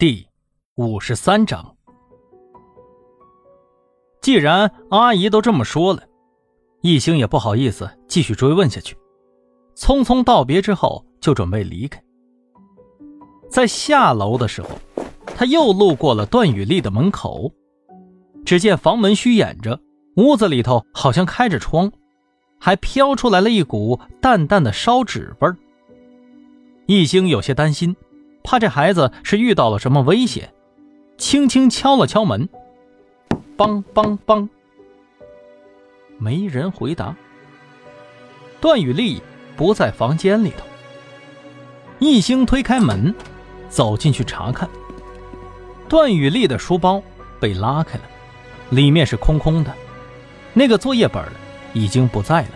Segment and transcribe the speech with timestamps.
[0.00, 0.26] 第
[0.76, 1.76] 五十三章。
[4.22, 6.02] 既然阿姨都这么说了，
[6.80, 8.96] 一兴也不好意思继续追问下去，
[9.76, 12.02] 匆匆道别之后就准备离开。
[13.50, 14.70] 在下楼的时候，
[15.36, 17.52] 他又路过了段雨丽的门口，
[18.42, 19.78] 只见房门虚掩着，
[20.16, 21.92] 屋子里头好像开着窗，
[22.58, 25.54] 还飘出来了一股淡淡的烧纸味儿。
[26.86, 27.94] 一兴有些担心。
[28.42, 30.52] 怕这孩子是遇到了什么危险，
[31.18, 32.48] 轻轻敲了敲门，
[33.56, 34.48] 梆梆梆，
[36.18, 37.14] 没人回答。
[38.60, 39.22] 段雨丽
[39.56, 40.66] 不在房间里头。
[41.98, 43.14] 一兴推开门，
[43.68, 44.68] 走进去查看。
[45.88, 47.02] 段雨丽的书包
[47.38, 48.04] 被拉开了，
[48.70, 49.74] 里面是空空的，
[50.54, 51.22] 那个作业本
[51.72, 52.50] 已经不在了。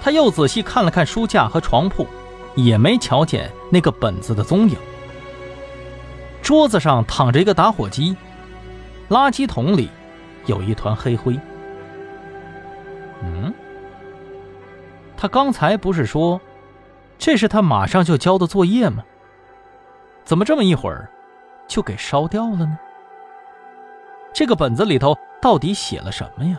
[0.00, 2.06] 他又仔细看了看书架和床铺。
[2.54, 4.76] 也没瞧见那个本子的踪影。
[6.42, 8.16] 桌子上躺着一个打火机，
[9.08, 9.88] 垃圾桶里
[10.46, 11.38] 有一团黑灰。
[13.22, 13.52] 嗯，
[15.16, 16.40] 他刚才不是说
[17.18, 19.04] 这是他马上就交的作业吗？
[20.24, 21.10] 怎么这么一会儿
[21.68, 22.78] 就给烧掉了呢？
[24.32, 26.58] 这个本子里头到底写了什么呀？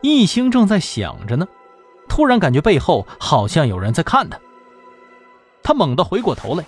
[0.00, 1.46] 一兴正在想着呢。
[2.08, 4.40] 突然感觉背后好像有人在看他，
[5.62, 6.64] 他猛地回过头来，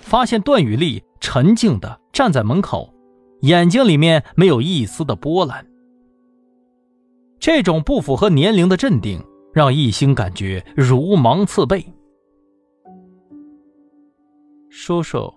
[0.00, 2.92] 发现段雨丽沉静地站在门口，
[3.40, 5.66] 眼睛里面没有一丝的波澜。
[7.40, 9.20] 这种不符合年龄的镇定，
[9.52, 11.84] 让一兴感觉如芒刺背。
[14.70, 15.32] 叔叔，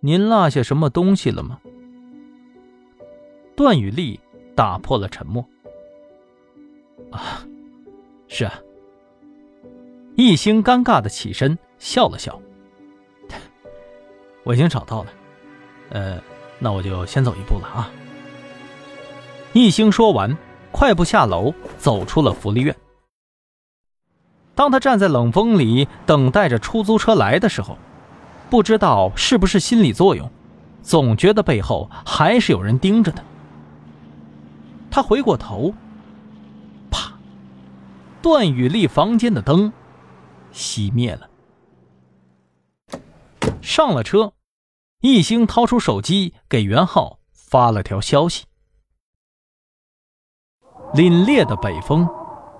[0.00, 1.60] 您落下什么东西了吗？
[3.56, 4.18] 段雨丽
[4.56, 5.44] 打破了沉默。
[7.12, 7.46] 啊。
[8.32, 8.54] 是啊，
[10.16, 12.40] 一兴尴尬的起身笑了笑。
[14.44, 15.10] 我已经找到了，
[15.90, 16.22] 呃，
[16.60, 17.90] 那我就先走一步了啊。
[19.52, 20.38] 一兴说完，
[20.70, 22.74] 快步下楼，走出了福利院。
[24.54, 27.76] 当他站在冷风里等待着出租车来的时候，
[28.48, 30.30] 不知道是不是心理作用，
[30.82, 33.24] 总觉得背后还是有人盯着他。
[34.88, 35.74] 他回过头。
[38.22, 39.72] 段雨丽房间的灯
[40.52, 41.28] 熄灭了。
[43.62, 44.32] 上了车，
[45.00, 48.44] 一兴掏出手机给袁浩发了条消息。
[50.94, 52.08] 凛冽的北风，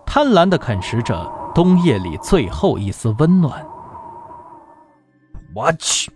[0.07, 3.67] 贪婪的啃食着冬夜里最后一丝温暖。
[5.55, 6.13] 我去，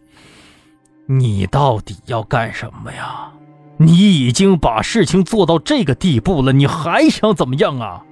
[1.06, 3.32] 你到底要干什么呀？
[3.76, 8.06] 你已经把事情做到这个地步了，你还想怎么样啊？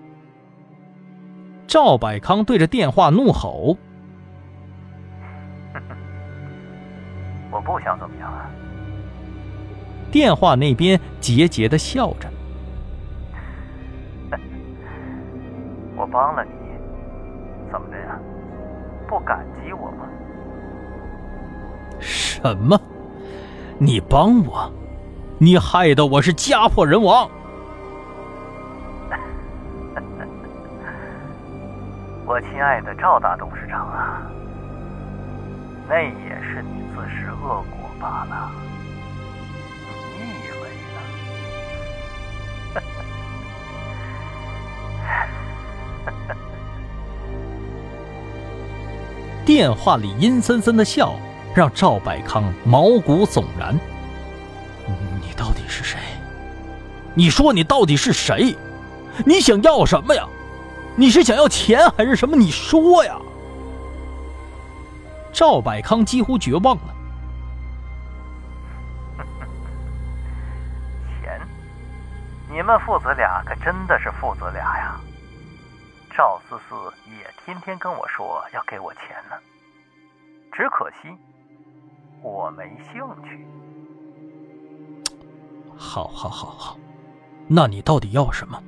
[1.73, 3.79] 赵百康对着电话怒吼
[7.51, 8.51] ：“我不想怎么样啊！”
[10.13, 12.29] 电话那边桀桀的笑着
[15.97, 16.51] ：“我帮了你，
[17.73, 18.19] 怎么的呀？
[19.09, 20.07] 不感激我吗
[21.99, 22.79] ？”“什么？
[23.79, 24.71] 你帮我？
[25.39, 27.31] 你害得我是家破人亡！”
[32.33, 34.23] 我亲爱的赵大董事长啊，
[35.87, 38.51] 那也是你自食恶果罢了。
[40.17, 40.71] 你以为
[42.73, 42.81] 呢？
[49.45, 51.15] 电话里阴森森的笑
[51.55, 53.79] 让赵百康毛骨悚然。
[55.21, 55.99] 你到底是谁？
[57.13, 58.57] 你说你到底是谁？
[59.27, 60.27] 你想要什么呀？
[60.97, 62.37] 你是想要钱还是什么？
[62.37, 63.19] 你说呀！
[65.33, 66.95] 赵百康几乎绝望了。
[71.23, 71.41] 钱，
[72.51, 75.01] 你们父子俩可真的是父子俩呀！
[76.15, 76.75] 赵思思
[77.07, 79.37] 也天天跟我说要给我钱呢，
[80.53, 81.09] 只可惜
[82.21, 83.47] 我没兴趣。
[85.75, 86.77] 好，好，好，好，
[87.49, 88.63] 那你到底要什么？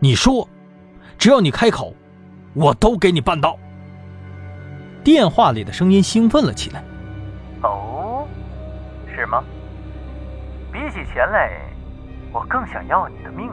[0.00, 0.46] 你说。
[1.18, 1.92] 只要你开口，
[2.54, 3.58] 我都给你办到。
[5.02, 6.84] 电话里的声音兴奋了起来。
[7.62, 8.24] 哦，
[9.14, 9.42] 是吗？
[10.72, 11.50] 比起钱来，
[12.32, 13.50] 我更想要你的命。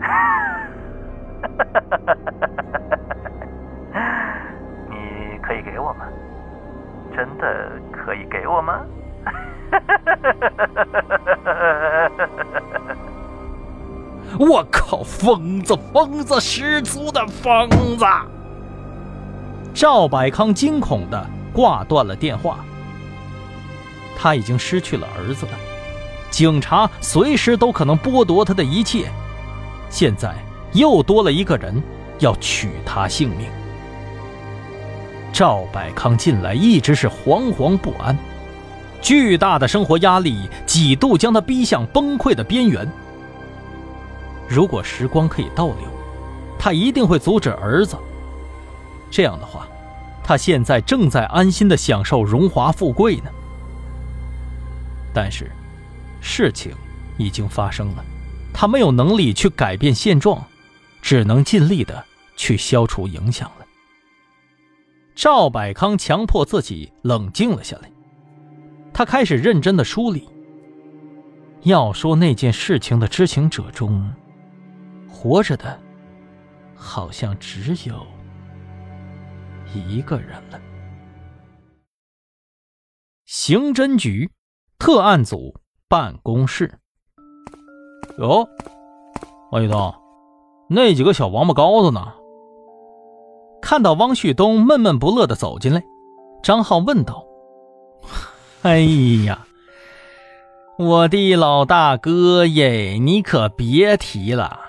[4.88, 6.06] 你可以给我吗？
[7.14, 8.80] 真的可以给我吗？
[14.38, 15.02] 我靠！
[15.02, 18.04] 疯子，疯子，十足的疯子！
[19.72, 22.64] 赵百康惊恐的挂断了电话，
[24.16, 25.52] 他已经失去了儿子了，
[26.30, 29.10] 警察随时都可能剥夺他的一切，
[29.90, 30.34] 现在
[30.72, 31.82] 又多了一个人
[32.20, 33.48] 要取他性命。
[35.32, 38.16] 赵百康近来一直是惶惶不安，
[39.02, 42.88] 巨大的生活压力几度将他逼向崩溃的边缘。
[44.48, 45.88] 如果时光可以倒流，
[46.58, 47.96] 他一定会阻止儿子。
[49.10, 49.66] 这样的话，
[50.22, 53.30] 他现在正在安心的享受荣华富贵呢。
[55.12, 55.50] 但是，
[56.20, 56.72] 事情
[57.16, 58.04] 已经发生了，
[58.52, 60.44] 他没有能力去改变现状，
[61.00, 62.04] 只能尽力的
[62.36, 63.66] 去消除影响了。
[65.14, 67.88] 赵百康强迫自己冷静了下来，
[68.92, 70.28] 他开始认真的梳理。
[71.62, 74.12] 要说那件事情的知情者中，
[75.14, 75.80] 活着的，
[76.74, 78.04] 好像只有
[79.72, 80.60] 一个人了。
[83.24, 84.28] 刑侦局
[84.76, 85.54] 特案组
[85.88, 86.78] 办公室。
[88.18, 88.46] 哟，
[89.52, 89.94] 王旭东，
[90.68, 92.12] 那几个小王八羔子呢？
[93.62, 95.82] 看到汪旭东闷闷不乐的走进来，
[96.42, 97.24] 张浩问道
[98.62, 98.80] ：“哎
[99.24, 99.46] 呀，
[100.76, 104.60] 我的老大哥耶，你可别提了。”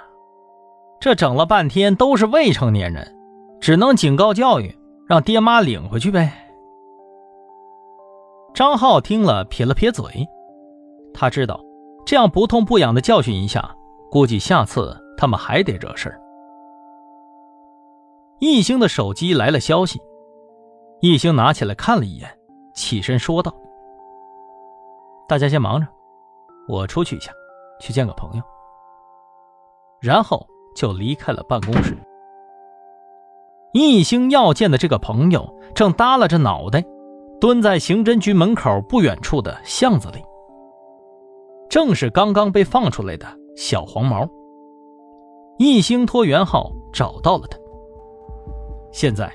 [1.00, 3.16] 这整了半天都是未成年人，
[3.60, 4.76] 只能警告教育，
[5.08, 6.32] 让爹妈领回去呗。
[8.54, 10.28] 张浩听了撇了撇嘴，
[11.14, 11.60] 他知道
[12.06, 13.76] 这样不痛不痒的教训一下，
[14.10, 16.20] 估计下次他们还得惹事儿。
[18.40, 20.02] 易兴的手机来了消息，
[21.02, 22.30] 易兴拿起来看了一眼，
[22.74, 23.54] 起身说道
[25.30, 25.88] ：“大家先忙着，
[26.68, 27.32] 我出去一下，
[27.80, 28.44] 去见个朋友。”
[30.02, 30.44] 然后。
[30.76, 31.98] 就离开了办公室。
[33.72, 36.84] 易星要见的这个朋友正耷拉着脑袋，
[37.42, 40.24] 蹲在刑侦局门口不远处的巷子里。
[41.68, 43.26] 正是刚刚被放出来的
[43.58, 44.28] 小黄毛。
[45.58, 47.58] 易星托袁浩找到了他。
[48.92, 49.30] 现在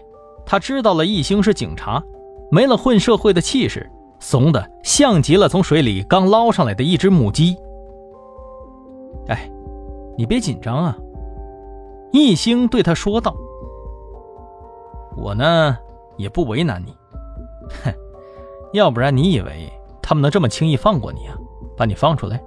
[0.46, 2.02] 他知道了一星是警察，
[2.50, 3.90] 没了混社会的气势，
[4.20, 7.54] 怂的像极了从水里刚捞上来的一只母鸡。
[9.28, 9.50] 哎，
[10.16, 10.96] 你别紧张啊。
[12.12, 13.34] 易星对他说道
[15.16, 15.76] ：“我呢，
[16.16, 16.96] 也不为难你，
[17.84, 17.92] 哼，
[18.72, 19.72] 要不然你以为
[20.02, 21.36] 他们能这么轻易放过你啊？
[21.76, 22.42] 把你放出来？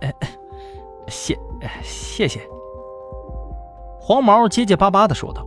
[0.00, 0.14] 哎，
[1.08, 1.38] 谢，
[1.82, 2.40] 谢谢。”
[4.00, 5.46] 黄毛结结巴巴的说道：“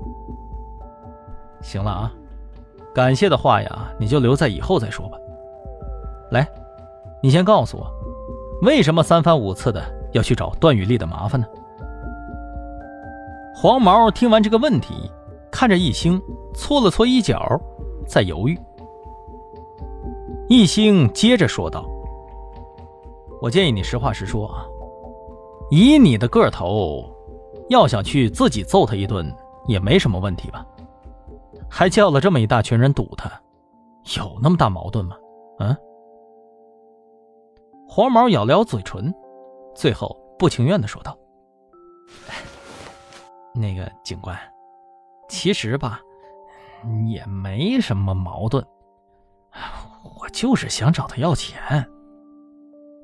[1.62, 2.14] 行了啊，
[2.94, 5.18] 感谢的话呀，你就留在以后再说吧。
[6.32, 6.48] 来，
[7.22, 7.88] 你先告诉我，
[8.62, 9.84] 为什么三番五次的
[10.14, 11.48] 要去找段雨丽的麻烦呢？”
[13.60, 14.94] 黄毛听完这个问题，
[15.52, 16.22] 看着易星，
[16.54, 17.60] 搓了搓衣角，
[18.06, 18.56] 在犹豫。
[20.48, 21.84] 易星接着说道
[23.42, 24.64] ：“我建议你实话实说啊，
[25.72, 27.12] 以你的个头，
[27.70, 29.28] 要想去自己揍他一顿
[29.66, 30.64] 也没什么问题吧？
[31.68, 33.28] 还叫了这么一大群人堵他，
[34.20, 35.18] 有那么大矛盾吗？
[35.58, 35.76] 嗯？”
[37.90, 39.12] 黄毛咬了咬嘴唇，
[39.74, 41.18] 最后不情愿的说道。
[43.60, 44.38] 那个警官，
[45.28, 46.00] 其实吧，
[47.08, 48.66] 也没什么矛盾。
[50.20, 51.60] 我就是想找他要钱。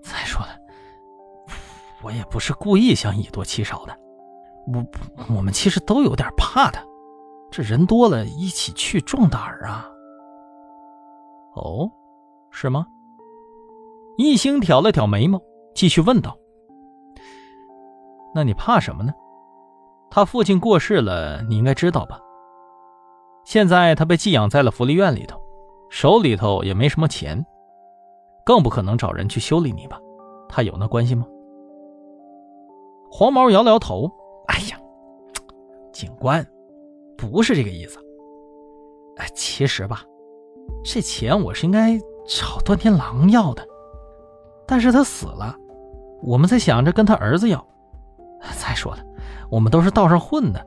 [0.04, 0.50] 再说了，
[2.02, 3.98] 我也不是故意想以多欺少的。
[4.68, 6.84] 我我们其实都有点怕他，
[7.52, 9.90] 这人多了一起去壮胆儿啊。
[11.56, 11.90] 哦，
[12.52, 12.86] 是吗？
[14.18, 15.42] 一星挑了挑眉毛，
[15.74, 16.38] 继续问道
[18.36, 19.12] ：“那你怕什么呢？”
[20.16, 22.20] 他父亲过世了，你应该知道吧？
[23.46, 25.42] 现在他被寄养在了福利院里头，
[25.90, 27.44] 手里头也没什么钱，
[28.46, 30.00] 更不可能找人去修理你吧？
[30.48, 31.26] 他有那关系吗？
[33.10, 34.08] 黄毛摇了摇头
[34.50, 34.78] ：“哎呀，
[35.92, 36.46] 警官，
[37.18, 37.98] 不是这个意思。
[39.18, 40.04] 哎，其实吧，
[40.86, 43.66] 这钱我是应该找段天狼要的，
[44.68, 45.58] 但是他死了，
[46.22, 47.68] 我们在想着跟他儿子要。
[48.60, 49.04] 再说了。”
[49.54, 50.66] 我们都是道上混的，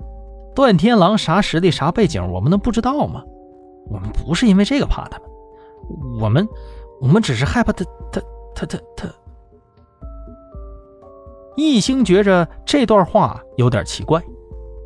[0.54, 3.20] 段天狼啥实力、啥背景，我们能不知道吗？
[3.90, 5.28] 我们不是因为这个怕他们，
[6.20, 6.48] 我们，
[7.00, 8.20] 我们只是害怕他，他，
[8.54, 9.08] 他，他，他。
[11.56, 14.22] 易星觉着这段话有点奇怪，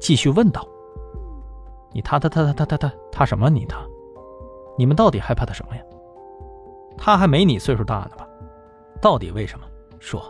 [0.01, 0.67] 继续问道
[1.93, 3.51] ：“你他他他他他他他什么？
[3.51, 3.85] 你他？
[4.79, 5.83] 你们到底害怕他什么呀？
[6.97, 8.27] 他还没你岁数大呢吧？
[8.99, 9.67] 到底为什么？
[9.99, 10.23] 说。”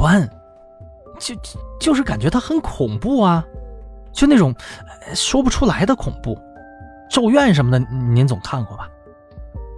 [0.00, 0.26] 关，
[1.18, 1.34] 就
[1.78, 3.44] 就是感觉他很恐怖啊，
[4.14, 4.54] 就那种
[5.14, 6.38] 说不出来的恐怖，
[7.10, 7.78] 咒怨什么的，
[8.14, 8.88] 您总看过吧？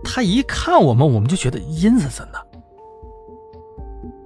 [0.04, 2.38] 他一看我们，我们就觉得阴森森的。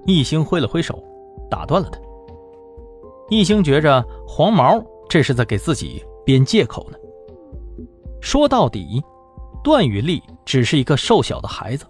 [0.05, 1.03] 一星挥了挥手，
[1.49, 1.99] 打断了他。
[3.29, 6.97] 一星觉着黄毛这是在给自己编借口呢。
[8.21, 9.03] 说到底，
[9.63, 11.85] 段雨丽只是一个瘦小的孩子，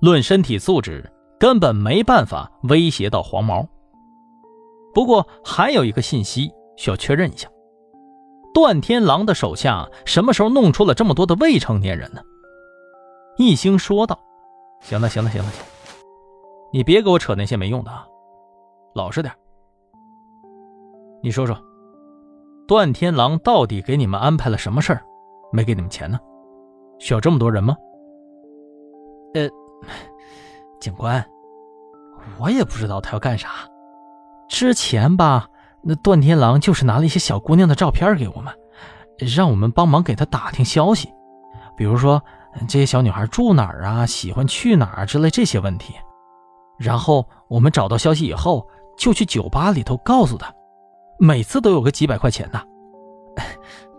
[0.00, 1.04] 论身体素质，
[1.42, 3.66] 根本没办法威胁到黄毛。
[4.94, 7.48] 不过还有一个信息需要确认一下：
[8.54, 12.22] 段天狼的手下什么时候弄出了这么多的未成年人呢？
[13.38, 14.16] 一星说道
[14.82, 15.64] ：“行了，行了，行了，行，
[16.72, 18.06] 你别给我扯那些没用的啊，
[18.94, 19.34] 老实点。
[21.24, 21.60] 你说说，
[22.68, 25.02] 段天狼到底给你们安排了什么事儿？
[25.50, 26.20] 没给你们钱呢？
[27.00, 27.76] 需要这么多人吗？”
[29.34, 29.48] 呃，
[30.82, 31.24] 警官，
[32.38, 33.48] 我也不知道他要干啥。
[34.48, 35.48] 之前吧，
[35.82, 38.52] 那段天狼就是拿了一些小姑娘的照片给我们，
[39.34, 41.08] 让我们帮忙给他打听消息，
[41.76, 42.22] 比如说。
[42.68, 44.04] 这些小女孩住哪儿啊？
[44.04, 45.94] 喜欢去哪儿之类这些问题，
[46.78, 50.52] 然后我们找到消息以后，就去酒吧里头告诉他，
[51.18, 52.60] 每次都有个几百块钱呢。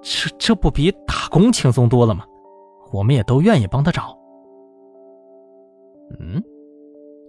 [0.03, 2.23] 这这不比打工轻松多了吗？
[2.91, 4.15] 我们也都愿意帮他找。
[6.19, 6.39] 嗯，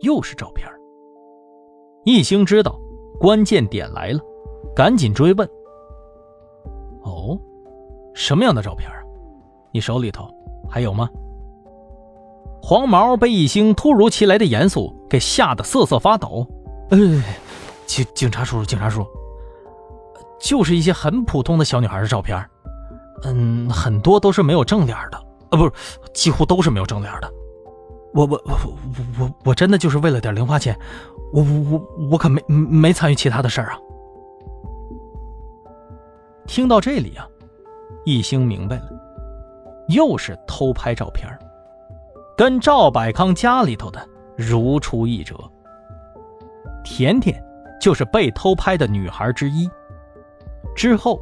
[0.00, 0.68] 又是照片。
[2.04, 2.78] 一星知道
[3.18, 4.20] 关键点来了，
[4.74, 5.48] 赶紧追问
[7.02, 7.38] ：“哦，
[8.14, 8.96] 什么样的照片啊？
[9.72, 10.28] 你手里头？”
[10.68, 11.08] 还有吗？
[12.62, 16.46] 黄毛被一星突如其来的严肃给吓得瑟瑟发抖。
[16.90, 16.98] 呃，
[17.86, 19.06] 警警察叔叔，警察叔，
[20.40, 22.42] 就是一些很普通的小女孩的照片。
[23.24, 25.72] 嗯，很多都是没有正脸的，呃，不是，
[26.14, 27.30] 几乎都是没有正脸的。
[28.14, 30.78] 我我我我我我真的就是为了点零花钱，
[31.32, 33.78] 我我我我可没没参与其他的事儿啊。
[36.46, 37.26] 听到这里啊，
[38.04, 38.88] 一星明白了。
[39.88, 41.28] 又是偷拍照片，
[42.36, 44.00] 跟赵百康家里头的
[44.36, 45.36] 如出一辙。
[46.84, 47.42] 甜甜
[47.80, 49.68] 就是被偷拍的女孩之一。
[50.76, 51.20] 之后，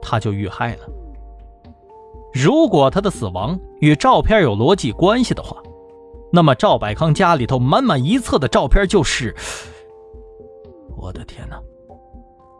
[0.00, 0.86] 她就遇害了。
[2.32, 5.56] 如果她的死亡与照片有逻辑关系的话，
[6.30, 9.34] 那么赵百康家里头满满一册的照片就是……
[10.96, 11.60] 我的天哪，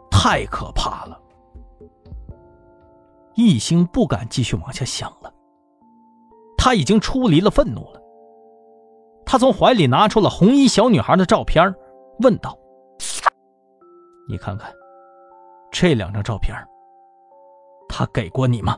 [0.09, 1.21] 太可怕了！
[3.35, 5.31] 一星不敢继续往下想了。
[6.57, 8.01] 他已经出离了愤怒了。
[9.25, 11.73] 他从怀里拿出了红衣小女孩的照片，
[12.21, 12.57] 问道
[14.27, 14.73] ：“你看看，
[15.71, 16.55] 这两张照片，
[17.87, 18.77] 他给过你吗？”